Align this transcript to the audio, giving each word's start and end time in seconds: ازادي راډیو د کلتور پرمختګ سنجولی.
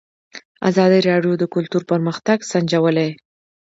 ازادي 0.69 0.99
راډیو 1.09 1.33
د 1.37 1.43
کلتور 1.53 1.81
پرمختګ 1.91 2.37
سنجولی. 2.51 3.09